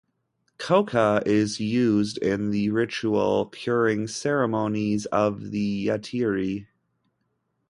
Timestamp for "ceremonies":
4.07-5.05